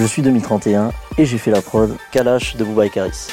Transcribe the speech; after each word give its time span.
Je 0.00 0.06
suis 0.06 0.22
2031 0.22 0.92
et 1.18 1.26
j'ai 1.26 1.36
fait 1.36 1.50
la 1.50 1.60
prod 1.60 1.94
Kalash 2.10 2.56
de 2.56 2.64
Karis. 2.88 3.28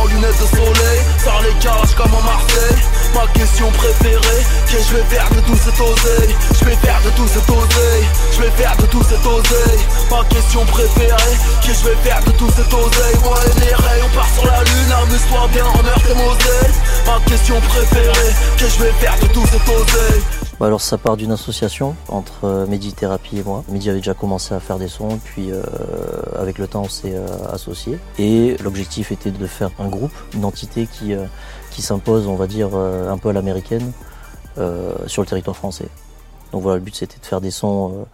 En 0.00 0.06
lunettes 0.06 0.40
de 0.40 0.48
soleil, 0.56 1.00
par 1.24 1.42
les 1.42 1.54
cages 1.60 1.94
comme 1.96 2.14
en 2.14 2.22
Marseille. 2.22 2.80
Ma 3.14 3.26
question 3.38 3.70
préférée, 3.72 4.42
qu'est-ce 4.66 4.88
que 4.88 4.96
je 4.96 4.96
vais 4.96 5.08
faire 5.14 5.28
de 5.30 5.40
tout 5.40 5.56
cet 5.56 5.80
oseille? 5.80 6.34
Je 6.58 6.64
vais 6.64 6.76
faire 6.76 7.00
de 7.04 7.10
tout 7.10 7.28
cet 7.28 7.48
oseille, 7.50 8.06
je 8.32 8.40
vais 8.42 8.50
faire 8.50 8.76
de 8.76 8.86
tout 8.86 9.02
cet 9.02 9.26
oseille. 9.26 9.82
Ma 10.10 10.24
question 10.24 10.64
préférée, 10.66 11.36
qu'est-ce 11.62 11.84
que 11.84 11.90
je 11.90 11.94
vais 11.94 12.02
faire 12.08 12.22
de 12.24 12.30
tout 12.32 12.50
cet 12.50 12.72
oseille? 12.72 13.16
Ouais, 13.24 13.66
les 13.66 13.74
rayons 13.74 14.06
on 14.10 14.14
part 14.14 14.28
sur 14.34 14.46
la 14.46 14.62
lune, 14.64 14.92
amuse-toi 15.02 15.48
bien, 15.52 15.66
en 15.66 16.00
tes 16.00 16.14
moseilles. 16.14 16.74
Ma 17.06 17.20
question 17.28 17.60
préférée, 17.60 18.32
qu'est-ce 18.56 18.78
que 18.78 18.84
je 18.84 18.84
vais 18.84 18.92
faire 18.92 19.18
de 19.20 19.26
tout 19.28 19.46
cet 19.46 19.68
oseille? 19.68 20.22
Bah 20.58 20.66
alors 20.66 20.82
ça 20.82 20.98
part 20.98 21.16
d'une 21.16 21.32
association 21.32 21.96
entre 22.08 22.44
euh, 22.44 22.66
Medithérapie 22.66 23.38
et 23.38 23.42
moi. 23.42 23.64
Medi 23.70 23.88
avait 23.88 24.00
déjà 24.00 24.12
commencé 24.12 24.54
à 24.54 24.60
faire 24.60 24.76
des 24.76 24.88
sons, 24.88 25.18
puis 25.24 25.50
euh, 25.50 25.62
avec 26.38 26.58
le 26.58 26.66
temps 26.66 26.82
on 26.82 26.88
s'est 26.90 27.14
euh, 27.14 27.26
associé. 27.50 27.98
Et 28.18 28.58
l'objectif 28.62 29.10
était 29.10 29.30
de 29.30 29.46
faire 29.46 29.70
un 29.78 29.88
groupe, 29.90 30.12
une 30.34 30.44
entité 30.44 30.86
qui, 30.86 31.12
qui 31.70 31.82
s'impose, 31.82 32.26
on 32.26 32.36
va 32.36 32.46
dire, 32.46 32.74
un 32.74 33.18
peu 33.18 33.28
à 33.28 33.32
l'américaine 33.32 33.92
sur 35.06 35.22
le 35.22 35.26
territoire 35.26 35.56
français. 35.56 35.88
Donc 36.52 36.62
voilà, 36.62 36.78
le 36.78 36.82
but 36.82 36.94
c'était 36.94 37.20
de 37.20 37.26
faire 37.26 37.40
des 37.40 37.50
sons, 37.50 38.06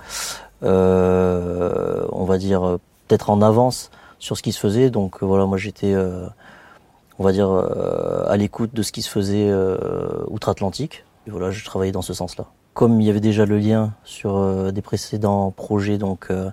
on 0.63 2.25
va 2.25 2.39
dire, 2.39 2.79
peut-être 3.07 3.31
en 3.31 3.41
avance 3.43 3.91
sur 4.19 4.37
ce 4.37 4.43
qui 4.43 4.53
se 4.53 4.59
faisait. 4.59 4.91
Donc 4.91 5.23
voilà, 5.23 5.47
moi 5.47 5.59
j'étais, 5.59 5.95
on 7.19 7.25
va 7.25 7.33
dire, 7.33 7.51
à 7.51 8.37
l'écoute 8.37 8.75
de 8.75 8.83
ce 8.83 8.93
qui 8.93 9.03
se 9.03 9.11
faisait 9.11 9.53
outre-Atlantique 10.29 11.05
et 11.27 11.31
voilà, 11.31 11.51
je 11.51 11.65
travaillais 11.65 11.93
dans 11.93 12.03
ce 12.03 12.15
sens-là. 12.15 12.47
Comme 12.75 13.01
il 13.01 13.07
y 13.07 13.11
avait 13.11 13.21
déjà 13.21 13.47
le 13.47 13.59
lien 13.59 13.95
sur 14.05 14.37
euh, 14.37 14.71
des 14.71 14.83
précédents 14.83 15.51
projets, 15.51 15.99
donc 15.99 16.27
euh, 16.31 16.51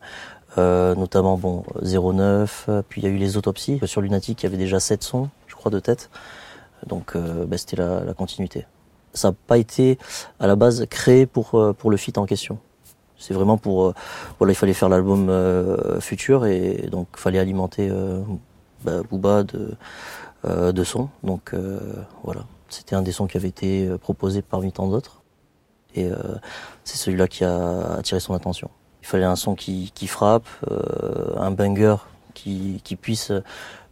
euh, 0.58 0.96
notamment 0.96 1.38
bon 1.38 1.64
09, 1.82 2.70
puis 2.90 3.02
il 3.02 3.04
y 3.06 3.08
a 3.08 3.10
eu 3.12 3.18
les 3.18 3.38
autopsies. 3.38 3.80
Sur 3.86 4.02
Lunatic, 4.02 4.42
il 4.42 4.46
y 4.46 4.48
avait 4.48 4.58
déjà 4.58 4.80
7 4.80 5.04
sons, 5.04 5.30
je 5.48 5.56
crois, 5.56 5.72
de 5.72 5.80
tête. 5.80 6.10
Donc 6.88 7.16
bah, 7.16 7.58
c'était 7.58 7.78
la, 7.78 8.04
la, 8.04 8.14
continuité. 8.14 8.66
Ça 9.14 9.30
n'a 9.30 9.36
pas 9.48 9.58
été 9.58 9.98
à 10.40 10.48
la 10.48 10.58
base 10.58 10.86
créé 10.90 11.26
pour, 11.26 11.74
pour 11.78 11.90
le 11.90 11.98
feat 11.98 12.18
en 12.18 12.26
question. 12.26 12.58
C'est 13.18 13.34
vraiment 13.34 13.58
pour 13.58 13.94
voilà, 14.38 14.52
il 14.52 14.56
fallait 14.56 14.74
faire 14.74 14.90
l'album 14.90 15.32
futur 16.02 16.46
et 16.46 16.90
donc 16.92 17.08
il 17.14 17.20
fallait 17.20 17.40
alimenter 17.40 17.90
bah, 18.84 19.02
Booba 19.10 19.44
de 19.44 19.76
de 20.46 20.84
sons. 20.84 21.08
Donc 21.24 21.54
voilà. 22.24 22.42
C'était 22.74 22.96
un 22.96 23.04
des 23.04 23.12
sons 23.12 23.28
qui 23.28 23.38
avait 23.38 23.50
été 23.50 23.88
euh, 23.88 23.98
proposé 24.00 24.42
parmi 24.42 24.72
tant 24.72 24.88
d'autres. 24.88 25.22
Et 25.94 26.10
euh, 26.10 26.16
c'est 26.84 26.98
celui-là 26.98 27.28
qui 27.28 27.44
a 27.44 27.94
attiré 27.94 28.20
son 28.20 28.34
attention. 28.34 28.72
Il 29.04 29.06
fallait 29.06 29.26
un 29.26 29.36
son 29.36 29.54
qui, 29.54 29.92
frappe, 30.08 30.48
euh, 30.72 31.36
un 31.38 31.52
banger 31.52 31.98
qui, 32.34 32.98
puisse 33.00 33.34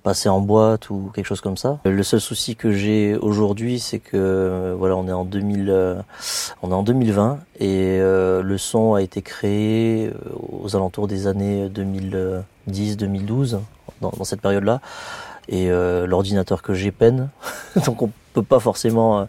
passer 0.03 0.29
en 0.29 0.39
boîte 0.39 0.89
ou 0.89 1.11
quelque 1.13 1.25
chose 1.25 1.41
comme 1.41 1.57
ça. 1.57 1.79
Le 1.83 2.01
seul 2.01 2.21
souci 2.21 2.55
que 2.55 2.71
j'ai 2.71 3.17
aujourd'hui, 3.17 3.79
c'est 3.79 3.99
que 3.99 4.73
voilà, 4.77 4.95
on 4.95 5.07
est 5.07 5.11
en 5.11 5.25
2000, 5.25 6.03
on 6.63 6.71
est 6.71 6.73
en 6.73 6.83
2020 6.83 7.39
et 7.59 7.99
le 7.99 8.55
son 8.57 8.93
a 8.95 9.01
été 9.01 9.21
créé 9.21 10.11
aux 10.63 10.75
alentours 10.75 11.07
des 11.07 11.27
années 11.27 11.69
2010-2012 11.69 13.59
dans, 13.99 14.11
dans, 14.17 14.23
cette 14.23 14.41
période-là. 14.41 14.79
Et 15.49 15.69
l'ordinateur 15.69 16.61
que 16.61 16.73
j'ai 16.73 16.91
peine, 16.91 17.29
donc 17.85 18.01
on 18.01 18.09
peut 18.31 18.43
pas 18.43 18.59
forcément 18.59 19.19
euh, 19.19 19.25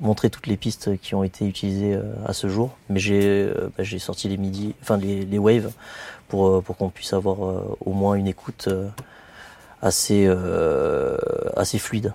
montrer 0.00 0.30
toutes 0.30 0.46
les 0.46 0.56
pistes 0.56 0.98
qui 0.98 1.14
ont 1.14 1.24
été 1.24 1.46
utilisées 1.46 1.94
euh, 1.94 2.14
à 2.26 2.32
ce 2.32 2.48
jour, 2.48 2.76
mais 2.88 2.98
j'ai 2.98 3.20
euh, 3.22 3.70
bah, 3.76 3.84
j'ai 3.84 3.98
sorti 3.98 4.28
les 4.28 4.36
midi, 4.36 4.74
enfin 4.82 4.96
les 4.96 5.38
waves 5.38 5.72
pour 6.28 6.62
pour 6.62 6.76
qu'on 6.76 6.90
puisse 6.90 7.12
avoir 7.12 7.38
au 7.84 7.92
moins 7.92 8.14
une 8.14 8.26
écoute 8.26 8.68
assez 9.80 10.28
assez 11.56 11.78
fluide. 11.78 12.12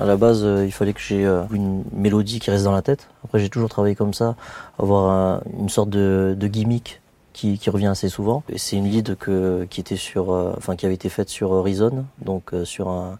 À 0.00 0.06
la 0.06 0.16
base, 0.16 0.44
euh, 0.44 0.64
il 0.66 0.72
fallait 0.72 0.92
que 0.92 1.00
j'ai 1.00 1.24
euh, 1.24 1.44
une 1.52 1.84
mélodie 1.92 2.40
qui 2.40 2.50
reste 2.50 2.64
dans 2.64 2.72
la 2.72 2.82
tête. 2.82 3.08
Après, 3.24 3.38
j'ai 3.38 3.48
toujours 3.48 3.68
travaillé 3.68 3.94
comme 3.94 4.12
ça, 4.12 4.34
avoir 4.78 5.40
une 5.58 5.68
sorte 5.68 5.90
de, 5.90 6.36
gimmick 6.40 7.00
qui, 7.32 7.58
revient 7.68 7.86
assez 7.86 8.08
souvent. 8.08 8.42
C'est 8.56 8.76
une 8.76 8.88
lead 8.88 9.16
qui 9.70 9.80
était 9.80 9.96
sur, 9.96 10.32
euh, 10.32 10.52
enfin, 10.56 10.74
qui 10.74 10.86
avait 10.86 10.94
été 10.96 11.08
faite 11.08 11.28
sur 11.28 11.52
Horizon, 11.52 12.04
donc 12.20 12.52
sur 12.64 12.88
un, 12.88 13.18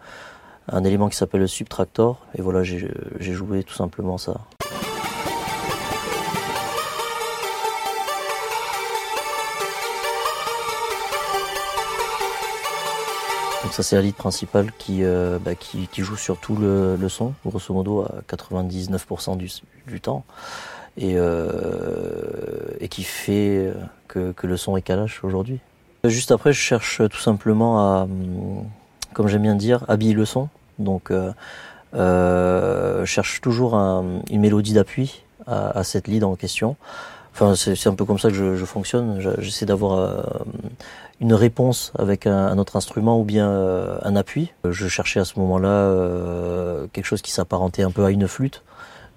un 0.68 0.84
élément 0.84 1.08
qui 1.08 1.16
s'appelle 1.16 1.40
le 1.40 1.46
subtractor. 1.46 2.18
Et 2.36 2.42
voilà, 2.42 2.62
j'ai 2.64 2.88
joué 3.20 3.62
tout 3.62 3.74
simplement 3.74 4.18
ça. 4.18 4.40
Ça 13.74 13.82
c'est 13.82 13.96
la 13.96 14.02
lead 14.02 14.14
principale 14.14 14.70
qui, 14.78 15.02
euh, 15.02 15.38
bah, 15.40 15.56
qui, 15.56 15.88
joue 15.98 16.16
sur 16.16 16.38
tout 16.38 16.54
le, 16.54 16.96
son, 17.08 17.34
grosso 17.44 17.74
modo 17.74 18.02
à 18.02 18.22
99% 18.28 19.36
du, 19.36 20.00
temps, 20.00 20.24
et, 20.96 21.14
euh, 21.16 21.50
et 22.78 22.86
qui 22.86 23.02
fait 23.02 23.72
que, 24.06 24.32
le 24.44 24.56
son 24.56 24.76
est 24.76 24.82
calache 24.82 25.24
aujourd'hui. 25.24 25.58
Juste 26.04 26.30
après, 26.30 26.52
je 26.52 26.60
cherche 26.60 27.02
tout 27.08 27.18
simplement 27.18 27.80
à, 27.80 28.06
comme 29.12 29.26
j'aime 29.26 29.42
bien 29.42 29.56
dire, 29.56 29.84
habiller 29.88 30.14
le 30.14 30.24
son. 30.24 30.48
Donc 30.78 31.10
euh, 31.10 31.32
je 31.92 33.04
cherche 33.04 33.40
toujours 33.40 33.74
une 33.74 34.40
mélodie 34.40 34.74
d'appui 34.74 35.24
à, 35.48 35.82
cette 35.82 36.06
lead 36.06 36.22
en 36.22 36.36
question. 36.36 36.76
Enfin, 37.34 37.56
c'est 37.56 37.88
un 37.88 37.94
peu 37.96 38.04
comme 38.04 38.20
ça 38.20 38.28
que 38.28 38.54
je, 38.54 38.64
fonctionne. 38.64 39.18
J'essaie 39.40 39.66
d'avoir 39.66 40.24
une 41.20 41.34
réponse 41.34 41.92
avec 41.98 42.26
un, 42.26 42.58
autre 42.58 42.76
instrument 42.76 43.20
ou 43.20 43.24
bien 43.24 43.48
euh, 43.48 43.98
un 44.02 44.16
appui. 44.16 44.52
Je 44.68 44.88
cherchais 44.88 45.20
à 45.20 45.24
ce 45.24 45.38
moment-là 45.40 45.68
euh, 45.68 46.86
quelque 46.92 47.06
chose 47.06 47.22
qui 47.22 47.30
s'apparentait 47.30 47.82
un 47.82 47.90
peu 47.90 48.04
à 48.04 48.10
une 48.10 48.28
flûte, 48.28 48.62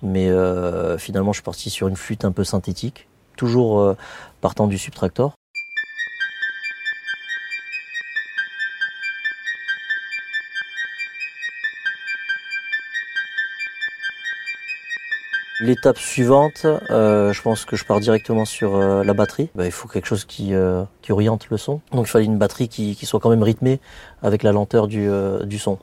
mais 0.01 0.29
euh, 0.29 0.97
finalement 0.97 1.31
je 1.31 1.37
suis 1.37 1.43
parti 1.43 1.69
sur 1.69 1.87
une 1.87 1.95
flûte 1.95 2.25
un 2.25 2.31
peu 2.31 2.43
synthétique, 2.43 3.07
toujours 3.35 3.95
partant 4.41 4.67
du 4.67 4.77
subtractor. 4.77 5.36
L'étape 15.59 15.97
suivante, 15.97 16.67
euh, 16.91 17.33
je 17.33 17.41
pense 17.41 17.65
que 17.65 17.75
je 17.75 17.83
pars 17.83 17.99
directement 17.99 18.45
sur 18.45 18.75
euh, 18.75 19.03
la 19.03 19.15
batterie. 19.15 19.49
Bah, 19.55 19.65
il 19.65 19.71
faut 19.71 19.87
quelque 19.87 20.05
chose 20.05 20.23
qui, 20.23 20.53
euh, 20.53 20.83
qui, 21.01 21.11
oriente 21.11 21.49
le 21.49 21.57
son. 21.57 21.81
Donc 21.91 22.05
il 22.05 22.09
fallait 22.11 22.25
une 22.25 22.37
batterie 22.37 22.69
qui, 22.69 22.95
soit 23.07 23.19
quand 23.19 23.31
même 23.31 23.41
rythmée 23.41 23.79
avec 24.21 24.43
la 24.43 24.51
lenteur 24.51 24.87
du, 24.87 25.09
du, 25.45 25.57
son. 25.57 25.79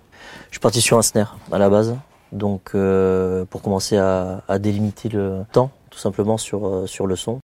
Je 0.51 0.53
suis 0.53 0.61
parti 0.61 0.81
sur 0.81 0.97
un 0.97 1.03
snare 1.03 1.39
à 1.51 1.59
la 1.59 1.69
base, 1.69 1.97
donc 2.31 2.77
pour 3.51 3.63
commencer 3.63 3.97
à, 3.97 4.43
à, 4.47 4.61
délimiter 4.61 5.09
le 5.09 5.45
temps 5.51 5.73
tout 5.91 5.99
simplement 5.99 6.39
sur, 6.39 6.89
sur 6.89 7.09
le 7.09 7.17
son. 7.17 7.41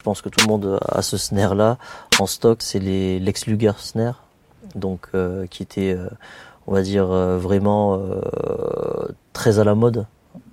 Je 0.00 0.04
pense 0.04 0.22
que 0.22 0.28
tout 0.28 0.44
le 0.44 0.50
monde 0.50 0.80
a 0.88 1.02
ce 1.02 1.16
snare 1.16 1.54
là 1.54 1.78
en 2.18 2.26
stock, 2.26 2.62
c'est 2.62 2.80
les 2.80 3.20
Lex 3.20 3.46
Luger 3.46 3.72
snare, 3.78 4.24
donc 4.74 5.10
qui 5.50 5.62
était 5.62 5.96
on 6.68 6.74
va 6.74 6.82
dire, 6.82 7.10
euh, 7.10 7.38
vraiment 7.38 7.94
euh, 7.94 9.08
très 9.32 9.58
à 9.58 9.64
la 9.64 9.74
mode 9.74 10.04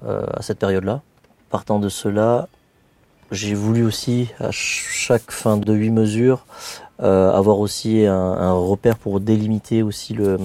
euh, 0.06 0.26
à 0.34 0.42
cette 0.42 0.60
période-là. 0.60 1.02
Partant 1.50 1.78
de 1.78 1.90
cela, 1.90 2.48
j'ai 3.32 3.54
voulu 3.54 3.84
aussi, 3.84 4.30
à 4.40 4.50
chaque 4.52 5.30
fin 5.30 5.58
de 5.58 5.74
huit 5.74 5.92
mesures, 5.92 6.46
avoir 7.00 7.60
aussi 7.60 8.06
un, 8.06 8.54
repère 8.54 8.98
pour 8.98 9.20
délimiter 9.20 9.84
aussi 9.84 10.14
le, 10.14 10.38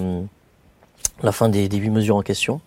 la 1.23 1.31
fin 1.31 1.49
des, 1.49 1.69
huit 1.69 1.91
mesures 1.91 2.17
en 2.17 2.23
question. 2.23 2.61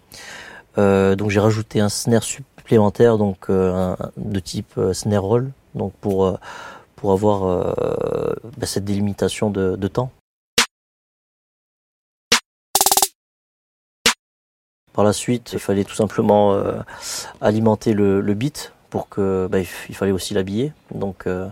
donc 0.78 1.30
j'ai 1.30 1.40
rajouté 1.42 1.82
un 1.82 1.90
snare 1.90 2.24
supplémentaire 2.24 3.18
donc 3.18 3.52
de 3.52 4.40
type 4.40 4.80
snare 4.94 5.24
roll 5.24 5.52
donc 5.76 5.92
pour 6.00 6.40
pour 6.96 7.12
avoir 7.12 7.76
bah, 8.58 8.66
cette 8.66 8.86
délimitation 8.86 9.50
de 9.50 9.88
temps 9.88 10.12
Par 14.94 15.04
la 15.04 15.12
suite, 15.12 15.50
il 15.54 15.60
fallait 15.60 15.86
tout 15.86 15.96
simplement 15.96 16.54
euh, 16.54 16.80
alimenter 17.42 17.94
le, 17.94 18.22
beat 18.36 18.74
pour 18.92 19.10
que 19.10 19.48
bah, 19.50 19.58
il 19.60 19.96
fallait 19.96 20.12
aussi 20.12 20.36
l'habiller. 20.36 20.72
Donc 20.94 21.26
euh, 21.26 21.48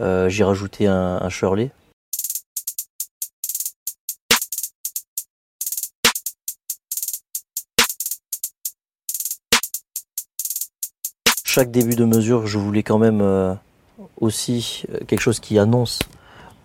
euh, 0.00 0.28
j'ai 0.28 0.42
rajouté 0.42 0.88
un, 0.88 1.20
un 1.22 1.28
Shirley. 1.28 1.70
Chaque 11.44 11.70
début 11.70 11.94
de 11.94 12.04
mesure, 12.04 12.48
je 12.48 12.58
voulais 12.58 12.82
quand 12.82 12.98
même 12.98 13.56
aussi 14.20 14.82
quelque 15.06 15.20
chose 15.20 15.38
qui 15.38 15.56
annonce, 15.60 16.00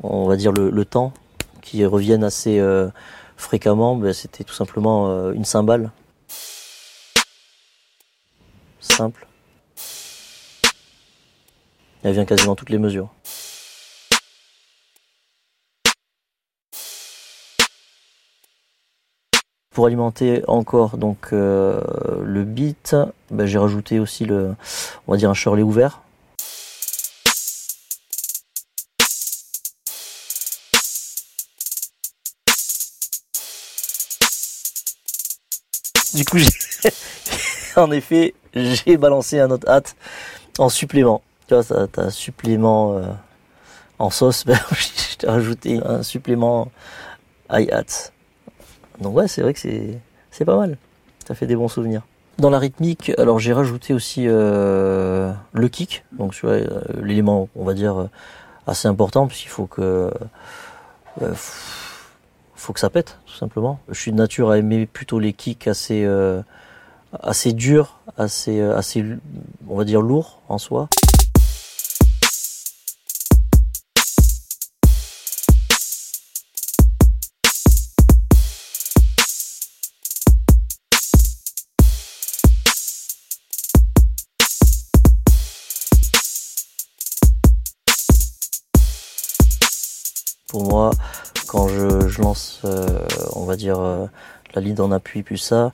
on 0.02 0.28
va 0.28 0.36
dire, 0.36 0.52
le, 0.52 0.86
temps, 0.86 1.14
qui 1.62 1.86
revienne 1.86 2.24
assez 2.24 2.60
fréquemment, 3.40 3.96
ben, 3.96 4.14
c'était 4.14 4.44
tout 4.44 4.54
simplement 4.54 5.32
une 5.32 5.46
cymbale. 5.46 5.92
Simple. 8.80 9.26
Elle 12.04 12.14
vient 12.14 12.26
quasiment 12.26 12.56
toutes 12.56 12.70
les 12.70 12.78
mesures. 12.78 13.10
Pour 19.72 19.86
alimenter 19.86 20.44
encore 20.48 20.98
donc 20.98 21.30
euh, 21.32 21.82
le 22.24 22.44
beat, 22.44 22.96
ben, 23.32 23.46
j'ai 23.46 23.58
rajouté 23.58 24.00
aussi 24.00 24.26
le, 24.26 24.56
on 25.08 25.12
va 25.14 25.18
dire 25.18 25.30
un 25.30 25.34
Shirley 25.34 25.64
ouvert. 25.64 26.02
Du 36.14 36.26
coup, 36.26 36.38
en 37.76 37.92
effet, 37.92 38.34
j'ai 38.54 38.98
balancé 38.98 39.40
un 39.40 39.52
autre 39.52 39.70
hâte 39.70 39.96
en 40.58 40.70
supplément. 40.70 41.22
Tu 41.48 41.56
vois, 41.56 41.88
t'as 41.88 42.04
un 42.04 42.10
supplément 42.10 42.98
euh, 42.98 43.04
en 44.00 44.10
sauce, 44.10 44.46
ben, 44.48 44.60
je 44.72 45.18
t'ai 45.18 45.28
rajouté 45.28 45.80
un 45.84 46.04
supplément 46.04 46.72
hi-hat. 47.52 48.12
Donc 49.02 49.16
ouais, 49.16 49.28
c'est 49.28 49.42
vrai 49.42 49.54
que 49.54 49.60
c'est, 49.60 50.00
c'est 50.32 50.46
pas 50.46 50.58
mal. 50.58 50.78
Ça 51.28 51.36
fait 51.36 51.48
des 51.48 51.56
bons 51.56 51.68
souvenirs. 51.68 52.02
Dans 52.38 52.50
la 52.50 52.60
rythmique, 52.60 53.12
alors 53.18 53.40
j'ai 53.40 53.54
rajouté 53.54 53.94
aussi 53.94 54.24
euh, 54.28 55.32
le 55.52 55.68
kick, 55.68 56.06
donc 56.14 56.34
tu 56.34 56.46
vois, 56.46 56.56
euh, 56.56 56.82
l'élément, 57.04 57.50
on 57.56 57.66
va 57.66 57.74
dire, 57.74 58.08
assez 58.66 58.88
important, 58.88 59.28
puisqu'il 59.28 59.50
faut 59.50 59.66
que 59.66 60.10
faut 61.20 61.89
que 62.74 62.80
ça 62.80 62.90
pète, 62.90 63.18
tout 63.26 63.36
simplement. 63.36 63.80
Je 63.90 64.00
suis 64.00 64.12
de 64.12 64.18
nature 64.18 64.52
à 64.52 64.58
aimer 64.58 64.86
plutôt 64.86 65.20
les 65.20 65.34
kicks 65.34 65.68
assez 65.68 66.08
assez 67.24 67.54
durs, 67.54 68.00
assez 68.18 68.62
assez 68.62 69.04
on 69.68 69.76
va 69.76 69.84
dire 69.86 70.02
lourds 70.02 70.42
en 70.48 70.58
soi. 70.58 70.88
Pour 90.48 90.68
moi, 90.68 90.90
quand 91.50 91.68
je, 91.68 92.22
lance, 92.22 92.62
euh, 92.64 92.86
on 93.34 93.44
va 93.44 93.56
dire, 93.56 93.80
euh, 93.80 94.06
la 94.54 94.62
lead 94.62 94.80
en 94.82 94.92
appui 94.92 95.24
plus 95.24 95.38
ça, 95.38 95.72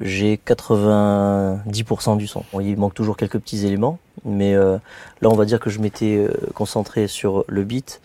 j'ai 0.00 0.36
90% 0.36 2.16
du 2.16 2.28
son. 2.28 2.44
il 2.60 2.76
manque 2.76 2.94
toujours 2.94 3.16
quelques 3.16 3.40
petits 3.40 3.66
éléments, 3.66 3.98
mais 4.24 4.54
euh, 4.54 4.78
là 5.22 5.28
on 5.28 5.34
va 5.34 5.44
dire 5.44 5.58
que 5.58 5.68
je 5.68 5.80
m'étais 5.80 6.28
concentré 6.54 7.08
sur 7.08 7.44
le 7.48 7.64
beat. 7.64 8.00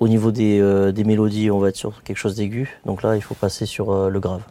Au 0.00 0.06
niveau 0.06 0.30
des, 0.30 0.60
des, 0.92 1.04
mélodies, 1.04 1.50
on 1.50 1.58
va 1.58 1.70
être 1.70 1.76
sur 1.76 2.02
quelque 2.02 2.18
chose 2.18 2.36
d'aigu, 2.36 2.78
donc 2.84 3.02
là 3.02 3.16
il 3.16 3.22
faut 3.22 3.34
passer 3.34 3.64
sur 3.66 4.10
le 4.10 4.20
grave. 4.20 4.42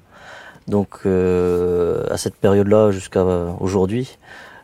Donc 0.68 1.06
à 1.06 2.18
cette 2.18 2.36
période-là 2.36 2.92
jusqu'à 2.92 3.24
aujourd'hui, 3.60 4.18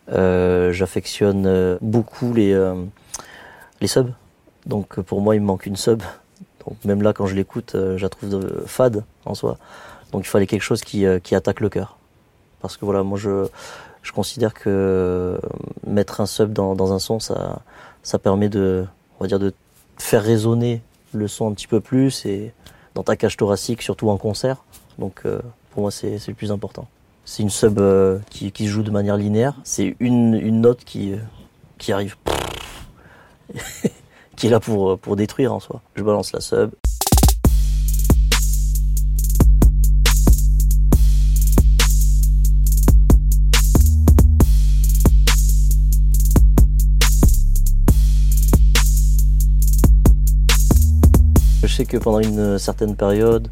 j'affectionne 0.10 1.78
beaucoup 1.82 2.34
les, 2.34 2.54
les 3.80 3.88
subs 3.88 4.14
donc 4.66 5.00
pour 5.02 5.22
moi, 5.22 5.36
il 5.36 5.42
me 5.42 5.46
manque 5.46 5.66
une 5.66 5.76
sub. 5.76 6.02
Donc 6.68 6.78
même 6.86 7.02
là, 7.02 7.14
quand 7.14 7.26
je 7.26 7.36
l'écoute, 7.36 7.76
euh, 7.76 7.98
je 7.98 8.04
la 8.04 8.10
trouve 8.10 8.30
de, 8.30 8.64
fade 8.66 9.04
en 9.26 9.36
soi. 9.36 9.58
Donc 10.12 10.26
il 10.26 10.30
fallait 10.30 10.48
quelque 10.48 10.62
chose 10.62 10.82
qui, 10.82 11.06
euh, 11.06 11.20
qui 11.20 11.36
attaque 11.36 11.60
le 11.60 11.70
cœur. 11.70 11.98
Parce 12.62 12.78
que 12.78 12.86
voilà, 12.86 13.04
moi 13.04 13.18
je, 13.18 13.48
je 14.02 14.12
considère 14.12 14.54
que 14.54 14.64
euh, 14.68 15.38
mettre 15.86 16.22
un 16.22 16.26
sub 16.26 16.54
dans, 16.54 16.76
dans 16.76 16.94
un 16.94 17.00
son, 17.00 17.20
ça, 17.20 17.62
ça 18.04 18.20
permet 18.20 18.50
de, 18.50 18.86
on 19.20 19.24
va 19.24 19.28
dire, 19.28 19.40
de 19.40 19.54
faire 19.98 20.24
résonner 20.24 20.82
le 21.14 21.28
son 21.28 21.50
un 21.50 21.54
petit 21.54 21.68
peu 21.68 21.80
plus 21.80 22.26
et 22.26 22.54
dans 22.96 23.04
ta 23.04 23.16
cage 23.16 23.38
thoracique, 23.38 23.82
surtout 23.82 24.10
en 24.10 24.18
concert. 24.18 24.64
Donc 25.00 25.24
pour 25.72 25.82
moi, 25.82 25.92
c'est 25.92 26.20
le 26.28 26.34
plus 26.34 26.52
important. 26.52 26.88
C'est 27.26 27.44
une 27.44 27.50
sub 27.50 27.80
qui, 28.30 28.52
qui 28.52 28.68
joue 28.68 28.84
de 28.84 28.92
manière 28.92 29.18
linéaire. 29.18 29.56
C'est 29.64 29.96
une, 30.00 30.36
une 30.36 30.62
note 30.62 30.84
qui, 30.84 31.16
qui 31.78 31.92
arrive. 31.92 32.16
qui 34.44 34.48
est 34.48 34.50
là 34.50 34.60
pour, 34.60 34.92
euh, 34.92 34.98
pour 34.98 35.16
détruire 35.16 35.54
en 35.54 35.62
soi. 35.62 35.82
Je 35.96 36.04
balance 36.04 36.34
la 36.34 36.42
sub. 36.42 36.72
Je 51.62 51.68
sais 51.68 51.86
que 51.86 51.96
pendant 51.96 52.20
une 52.20 52.60
certaine 52.60 52.98
période, 52.98 53.48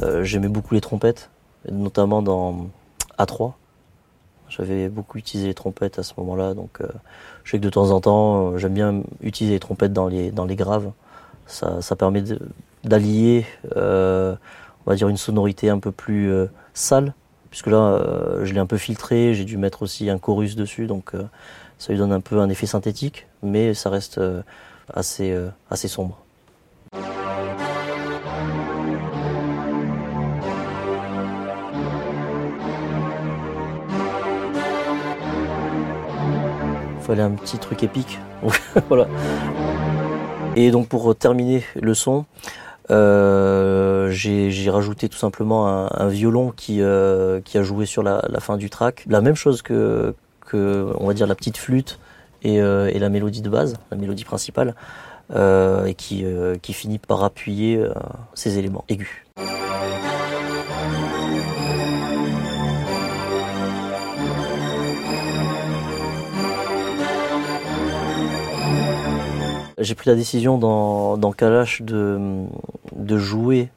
euh, 0.00 0.24
j'aimais 0.24 0.48
beaucoup 0.48 0.72
les 0.72 0.80
trompettes, 0.80 1.28
notamment 1.70 2.22
dans 2.22 2.70
A3. 3.18 3.52
J'avais 4.48 4.88
beaucoup 4.88 5.18
utilisé 5.18 5.48
les 5.48 5.54
trompettes 5.54 5.98
à 5.98 6.02
ce 6.02 6.12
moment-là, 6.18 6.54
donc 6.54 6.80
euh, 6.80 6.86
je 7.44 7.52
sais 7.52 7.58
que 7.58 7.62
de 7.62 7.70
temps 7.70 7.90
en 7.90 8.00
temps, 8.00 8.52
euh, 8.52 8.58
j'aime 8.58 8.74
bien 8.74 9.02
utiliser 9.22 9.54
les 9.54 9.60
trompettes 9.60 9.92
dans 9.92 10.06
les, 10.06 10.30
dans 10.30 10.44
les 10.44 10.56
graves. 10.56 10.92
Ça, 11.46 11.80
ça 11.80 11.96
permet 11.96 12.22
d'allier, 12.84 13.46
euh, 13.76 14.34
on 14.86 14.90
va 14.90 14.96
dire, 14.96 15.08
une 15.08 15.16
sonorité 15.16 15.70
un 15.70 15.78
peu 15.78 15.92
plus 15.92 16.32
sale, 16.72 17.14
puisque 17.50 17.66
là, 17.66 18.02
je 18.42 18.52
l'ai 18.52 18.60
un 18.60 18.66
peu 18.66 18.78
filtré, 18.78 19.34
j'ai 19.34 19.44
dû 19.44 19.56
mettre 19.56 19.82
aussi 19.82 20.08
un 20.08 20.18
chorus 20.18 20.56
dessus, 20.56 20.86
donc 20.86 21.12
ça 21.78 21.92
lui 21.92 21.98
donne 21.98 22.12
un 22.12 22.20
peu 22.20 22.40
un 22.40 22.48
effet 22.48 22.66
synthétique, 22.66 23.26
mais 23.42 23.74
ça 23.74 23.90
reste 23.90 24.20
assez, 24.92 25.38
assez 25.70 25.88
sombre. 25.88 26.23
Fallait 37.04 37.22
un 37.22 37.30
petit 37.30 37.58
truc 37.58 37.82
épique. 37.82 38.18
voilà. 38.88 39.06
Et 40.56 40.70
donc 40.70 40.88
pour 40.88 41.14
terminer 41.14 41.64
le 41.80 41.94
son, 41.94 42.24
euh, 42.90 44.10
j'ai 44.10 44.70
rajouté 44.70 45.08
tout 45.08 45.16
simplement 45.16 45.88
un, 45.92 46.08
violon 46.08 46.52
qui, 46.54 46.80
euh, 46.80 47.40
qui 47.40 47.58
a 47.58 47.62
joué 47.62 47.86
sur 47.86 48.02
la, 48.02 48.22
fin 48.40 48.56
du 48.56 48.70
track. 48.70 49.04
La 49.08 49.20
même 49.20 49.36
chose 49.36 49.62
que, 49.62 50.14
on 50.52 51.06
va 51.06 51.14
dire 51.14 51.26
la 51.26 51.34
petite 51.34 51.56
flûte 51.56 51.98
et, 52.42 52.60
euh, 52.60 52.90
et 52.92 52.98
la 52.98 53.08
mélodie 53.08 53.42
de 53.42 53.50
base, 53.50 53.76
la 53.90 53.96
mélodie 53.96 54.24
principale, 54.24 54.74
et 55.34 55.94
qui 55.94 56.72
finit 56.72 56.98
par 56.98 57.24
appuyer 57.24 57.82
ces 58.34 58.58
éléments 58.58 58.84
aigus. 58.88 59.24
J'ai 69.84 69.94
pris 69.94 70.08
la 70.08 70.16
décision 70.16 70.56
dans, 70.56 71.18
dans 71.18 71.32
Kalash 71.32 71.82
de, 71.82 72.46
de 72.96 73.18
jouer 73.18 73.68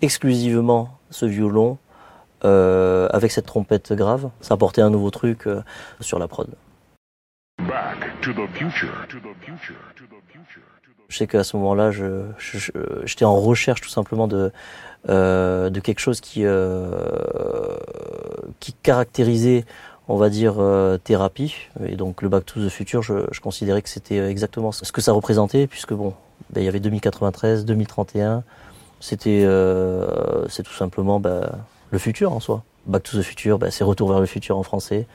exclusivement 0.00 0.98
ce 1.10 1.26
violon 1.26 1.76
euh, 2.44 3.06
avec 3.10 3.30
cette 3.32 3.44
trompette 3.44 3.92
grave. 3.92 4.30
Ça 4.40 4.54
apportait 4.54 4.80
un 4.80 4.88
nouveau 4.88 5.10
truc 5.10 5.46
euh, 5.46 5.60
sur 6.00 6.18
la 6.18 6.26
prod. 6.26 6.48
Je 11.08 11.16
sais 11.16 11.26
qu'à 11.26 11.44
ce 11.44 11.56
moment-là, 11.58 11.90
j'étais 13.04 13.26
en 13.26 13.36
recherche 13.36 13.82
tout 13.82 13.90
simplement 13.90 14.28
de, 14.28 14.50
euh, 15.10 15.68
de 15.68 15.80
quelque 15.80 16.00
chose 16.00 16.22
qui, 16.22 16.46
qui 18.58 18.72
caractérisait 18.72 19.66
on 20.08 20.16
va 20.16 20.28
dire, 20.28 20.54
euh, 20.58 20.98
thérapie. 20.98 21.54
Et 21.86 21.96
donc 21.96 22.22
le 22.22 22.28
Back 22.28 22.46
to 22.46 22.64
the 22.64 22.68
Future, 22.68 23.02
je, 23.02 23.40
considérais 23.40 23.82
que 23.82 23.88
c'était 23.88 24.18
exactement 24.18 24.72
ce 24.72 24.90
que 24.92 25.00
ça 25.00 25.12
représentait, 25.12 25.66
puisque 25.66 25.92
bon, 25.92 26.14
ben, 26.50 26.60
il 26.60 26.64
y 26.64 26.68
avait 26.68 26.80
2093, 26.80 27.64
2031. 27.64 28.44
C'était, 29.00 29.42
euh, 29.44 30.46
c'est 30.48 30.62
tout 30.62 30.72
simplement 30.72 31.20
ben, 31.20 31.50
le 31.90 31.98
futur 31.98 32.32
en 32.32 32.40
soi. 32.40 32.62
Back 32.86 33.02
to 33.02 33.18
the 33.18 33.22
Future, 33.22 33.58
ben, 33.58 33.70
c'est 33.70 33.84
Retour 33.84 34.08
vers 34.10 34.20
le 34.20 34.26
futur 34.26 34.56
en 34.56 34.62
français. 34.62 35.06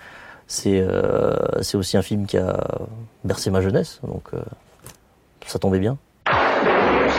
C'est, 0.48 0.82
euh, 0.82 1.62
c'est 1.62 1.78
aussi 1.78 1.96
un 1.96 2.02
film 2.02 2.26
qui 2.26 2.38
a 2.38 2.60
bercé 3.24 3.50
ma 3.50 3.62
jeunesse, 3.62 4.02
donc 4.04 4.24
euh, 4.34 4.42
ça 5.48 5.60
tombait 5.60 5.80
bien. 5.80 5.98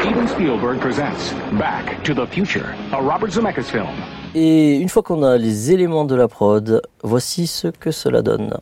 Steven 0.02 0.26
Spielberg 0.26 0.80
presents 0.80 1.32
Back 1.52 2.02
to 2.02 2.12
the 2.12 2.26
Future, 2.26 2.75
a 2.90 3.00
Robert 3.00 3.30
Zemeckis 3.30 3.71
film. 3.71 3.87
Et 4.35 4.75
une 4.78 4.88
fois 4.88 5.04
qu'on 5.04 5.23
a 5.23 5.37
les 5.37 5.71
éléments 5.71 6.04
de 6.04 6.16
la 6.16 6.26
prod, 6.26 6.82
voici 7.04 7.47
ce 7.47 7.68
que 7.68 7.92
cela 7.92 8.21
donne. 8.21 8.52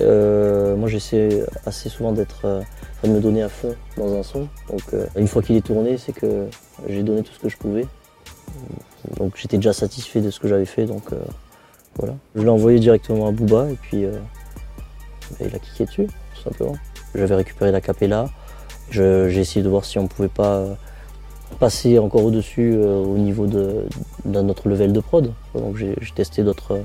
Euh, 0.00 0.76
moi 0.76 0.88
j'essaie 0.88 1.44
assez 1.66 1.88
souvent 1.88 2.12
d'être, 2.12 2.44
euh, 2.44 2.62
de 3.02 3.08
me 3.08 3.20
donner 3.20 3.42
à 3.42 3.48
fond 3.48 3.74
dans 3.96 4.14
un 4.14 4.22
son. 4.22 4.48
Donc 4.68 4.82
euh, 4.94 5.06
une 5.16 5.26
fois 5.26 5.42
qu'il 5.42 5.56
est 5.56 5.66
tourné, 5.66 5.98
c'est 5.98 6.12
que 6.12 6.46
j'ai 6.88 7.02
donné 7.02 7.22
tout 7.22 7.32
ce 7.32 7.40
que 7.40 7.48
je 7.48 7.56
pouvais. 7.56 7.86
Donc 9.16 9.32
j'étais 9.36 9.56
déjà 9.56 9.72
satisfait 9.72 10.20
de 10.20 10.30
ce 10.30 10.38
que 10.38 10.48
j'avais 10.48 10.66
fait, 10.66 10.84
donc 10.84 11.04
voilà. 11.96 12.14
Je 12.34 12.42
l'ai 12.42 12.48
envoyé 12.48 12.78
directement 12.78 13.28
à 13.28 13.32
Booba 13.32 13.68
et 13.70 13.76
puis 13.80 14.04
il 15.40 15.54
a 15.54 15.58
cliqué 15.58 15.86
dessus, 15.86 16.06
tout 16.06 16.42
simplement. 16.42 16.76
J'avais 17.14 17.36
récupéré 17.36 17.72
la 17.72 17.80
capella. 17.80 18.28
J'ai 18.90 19.38
essayé 19.38 19.62
de 19.62 19.68
voir 19.68 19.84
si 19.84 19.98
on 19.98 20.06
pouvait 20.06 20.28
pas 20.28 20.64
passer 21.58 21.98
encore 21.98 22.24
au-dessus 22.24 22.76
au 22.76 23.16
niveau 23.16 23.46
de, 23.46 23.86
notre 24.26 24.68
level 24.68 24.92
de 24.92 25.00
prod. 25.00 25.32
Donc 25.54 25.76
j'ai 25.76 25.94
testé 26.14 26.42
d'autres 26.42 26.80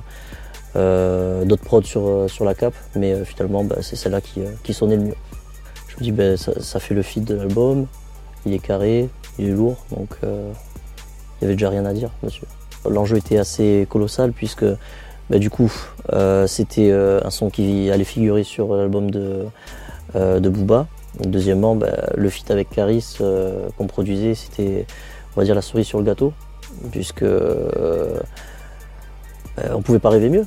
d'autres 0.75 1.63
prods 1.63 1.83
sur, 1.83 2.07
euh, 2.07 2.27
sur 2.27 2.43
la 2.45 2.53
cape, 2.53 2.75
mais 2.95 3.13
euh, 3.13 3.23
finalement 3.23 3.63
bah, 3.63 3.77
c'est 3.81 3.95
celle-là 3.95 4.21
qui, 4.21 4.41
qui, 4.63 4.73
sonnait 4.73 4.97
le 4.97 5.03
mieux. 5.03 5.15
Je 5.87 5.95
me 5.95 6.01
dis 6.01 6.11
bah, 6.11 6.35
ça, 6.37 6.79
fait 6.79 6.93
le 6.93 7.01
feed 7.01 7.23
de 7.23 7.35
l'album, 7.35 7.87
il 8.45 8.53
est 8.53 8.59
carré, 8.59 9.09
il 9.39 9.49
est 9.49 9.53
lourd, 9.53 9.77
donc 9.91 10.09
il 10.23 10.27
n'y 11.41 11.45
avait 11.45 11.53
déjà 11.55 11.69
rien 11.69 11.85
à 11.85 11.93
dire 11.93 12.11
dessus. 12.23 12.43
L'enjeu 12.89 13.17
était 13.17 13.37
assez 13.37 13.87
colossal 13.89 14.31
puisque 14.31 14.65
bah, 15.29 15.39
du 15.39 15.49
coup 15.49 15.71
c'était 16.45 16.91
un 16.91 17.29
son 17.29 17.49
qui 17.49 17.89
allait 17.89 18.03
figurer 18.03 18.43
sur 18.43 18.75
l'album 18.75 19.09
de, 19.09 19.45
de 20.13 20.49
Booba. 20.49 20.87
deuxièmement, 21.21 21.77
le 22.15 22.29
feat 22.29 22.51
avec 22.51 22.69
Caris 22.69 23.17
qu'on 23.77 23.87
produisait, 23.87 24.35
c'était 24.35 24.85
on 25.35 25.41
va 25.41 25.45
dire 25.45 25.55
la 25.55 25.61
souris 25.61 25.85
sur 25.85 25.99
le 25.99 26.05
gâteau, 26.05 26.33
puisque 26.91 27.25
on 29.73 29.81
pouvait 29.81 29.99
pas 29.99 30.09
rêver 30.09 30.29
mieux. 30.29 30.45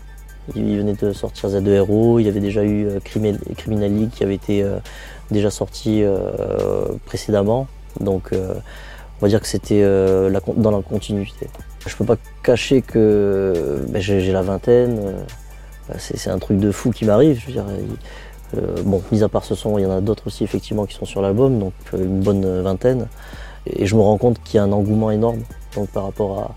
Il 0.55 0.79
venait 0.79 0.95
de 0.95 1.13
sortir 1.13 1.51
Z2RO, 1.51 2.21
il 2.21 2.27
y 2.27 2.29
avait 2.29 2.41
déjà 2.41 2.63
eu 2.63 2.87
euh, 2.87 3.01
Criminal 3.01 4.09
qui 4.11 4.25
avait 4.25 4.35
été 4.35 4.63
euh, 4.63 4.79
déjà 5.31 5.51
sorti 5.51 6.03
euh, 6.03 6.87
précédemment. 7.07 7.67
Donc 8.01 8.31
on 8.33 9.21
va 9.21 9.29
dire 9.29 9.41
que 9.41 9.49
c'était 9.49 9.83
dans 9.83 10.71
la 10.71 10.83
continuité. 10.83 11.49
Je 11.87 11.97
peux 11.97 12.05
pas 12.05 12.17
cacher 12.43 12.83
que 12.83 13.85
ben, 13.89 14.01
j'ai 14.01 14.31
la 14.31 14.43
vingtaine, 14.43 15.01
c'est 15.99 16.31
un 16.31 16.39
truc 16.39 16.59
de 16.59 16.71
fou 16.71 16.93
qui 16.93 17.05
m'arrive. 17.05 17.43
bon, 18.85 19.03
mis 19.11 19.25
à 19.25 19.29
part 19.29 19.45
ce 19.45 19.57
son, 19.57 19.79
il 19.79 19.83
y 19.83 19.87
en 19.87 19.91
a 19.91 20.01
d'autres 20.01 20.29
aussi 20.29 20.45
effectivement 20.45 20.87
qui 20.87 20.95
sont 20.95 21.07
sur 21.07 21.21
l'album, 21.21 21.59
donc 21.59 21.73
une 21.93 22.21
bonne 22.21 22.63
vingtaine. 22.63 23.09
Et 23.67 23.87
je 23.87 23.97
me 23.97 24.01
rends 24.01 24.19
compte 24.19 24.41
qu'il 24.45 24.59
y 24.59 24.61
a 24.61 24.63
un 24.63 24.73
engouement 24.73 25.11
énorme 25.11 25.41
donc, 25.75 25.89
par 25.89 26.05
rapport 26.05 26.39
à, 26.39 26.55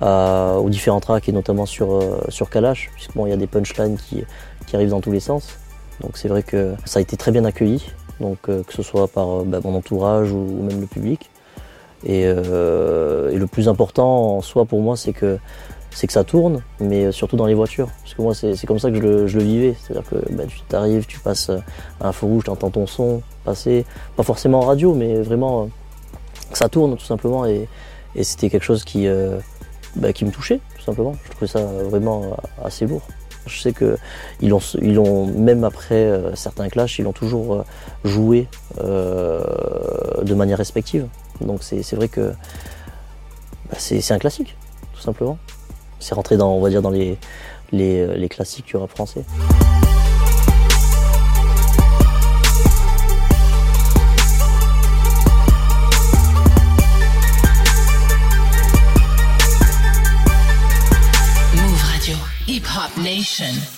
aux 0.00 0.70
différents 0.70 1.00
tracks 1.00 1.28
et 1.28 1.32
notamment 1.32 1.66
sur, 1.66 1.92
euh, 1.92 2.20
sur 2.28 2.50
Kalash, 2.50 2.90
puisqu'il 2.94 3.28
y 3.28 3.32
a 3.32 3.36
des 3.36 3.46
punchlines 3.46 3.96
qui, 3.96 4.24
qui 4.66 4.76
arrivent 4.76 4.90
dans 4.90 5.00
tous 5.00 5.12
les 5.12 5.20
sens. 5.20 5.58
Donc 6.00 6.16
c'est 6.16 6.28
vrai 6.28 6.42
que 6.42 6.74
ça 6.84 7.00
a 7.00 7.02
été 7.02 7.16
très 7.16 7.32
bien 7.32 7.44
accueilli, 7.44 7.84
donc 8.20 8.38
euh, 8.48 8.62
que 8.62 8.72
ce 8.72 8.82
soit 8.82 9.08
par 9.08 9.40
euh, 9.40 9.44
bah, 9.44 9.60
mon 9.62 9.74
entourage 9.74 10.30
ou, 10.32 10.44
même 10.62 10.80
le 10.80 10.86
public. 10.86 11.30
Et, 12.04 12.22
et, 12.22 12.32
le 12.32 13.46
plus 13.50 13.68
important 13.68 14.36
en 14.36 14.40
soi 14.40 14.64
pour 14.64 14.80
moi, 14.80 14.96
c'est 14.96 15.12
que 15.12 15.36
c'est 15.90 16.06
que 16.06 16.12
ça 16.12 16.22
tourne, 16.22 16.62
mais 16.78 17.10
surtout 17.10 17.34
dans 17.34 17.46
les 17.46 17.54
voitures. 17.54 17.88
Parce 18.04 18.14
que 18.14 18.22
moi, 18.22 18.34
c'est 18.36 18.66
comme 18.68 18.78
ça 18.78 18.88
que 18.90 18.96
je 18.96 19.02
le, 19.02 19.26
je 19.26 19.36
le 19.36 19.42
vivais. 19.42 19.74
C'est-à-dire 19.80 20.08
que 20.08 20.32
bah, 20.32 20.44
tu 20.46 20.60
t'arrives, 20.60 21.06
tu 21.06 21.18
passes 21.18 21.50
à 22.00 22.08
un 22.08 22.12
feu 22.12 22.26
rouge, 22.26 22.44
tu 22.44 22.50
entends 22.50 22.70
ton 22.70 22.86
son 22.86 23.20
passer, 23.44 23.84
pas 24.16 24.22
forcément 24.22 24.60
en 24.60 24.66
radio, 24.66 24.94
mais 24.94 25.20
vraiment 25.22 25.70
ça 26.52 26.68
tourne 26.68 26.96
tout 26.96 27.04
simplement. 27.04 27.44
Et, 27.46 27.66
et 28.14 28.22
c'était 28.22 28.48
quelque 28.48 28.62
chose 28.62 28.84
qui, 28.84 29.08
bah, 29.98 30.12
qui 30.12 30.24
me 30.24 30.30
touchait, 30.30 30.60
tout 30.76 30.84
simplement. 30.84 31.14
Je 31.24 31.30
trouvais 31.30 31.46
ça 31.46 31.60
vraiment 31.64 32.36
assez 32.64 32.86
lourd. 32.86 33.02
Je 33.46 33.60
sais 33.60 33.72
qu'ils 33.72 34.54
ont, 34.54 34.60
ils 34.80 34.98
ont, 34.98 35.26
même 35.26 35.64
après 35.64 35.94
euh, 35.94 36.34
certains 36.34 36.68
clashs, 36.68 36.98
ils 36.98 37.06
ont 37.06 37.12
toujours 37.12 37.54
euh, 37.54 37.64
joué 38.04 38.46
euh, 38.78 39.42
de 40.22 40.34
manière 40.34 40.58
respective. 40.58 41.06
Donc 41.40 41.62
c'est 41.62 41.94
vrai 41.94 42.08
que 42.08 42.32
bah, 43.70 43.76
c'est 43.78 44.12
un 44.12 44.18
classique, 44.18 44.56
tout 44.94 45.00
simplement. 45.00 45.38
C'est 46.00 46.14
rentré 46.14 46.36
dans, 46.36 46.52
on 46.52 46.60
va 46.60 46.68
dire, 46.68 46.82
dans 46.82 46.90
les, 46.90 47.18
les, 47.72 48.06
les 48.16 48.28
classiques 48.28 48.66
du 48.66 48.76
rap 48.76 48.90
français. 48.90 49.24
Hip 62.78 62.90
Hop 62.92 62.96
Nation. 63.02 63.77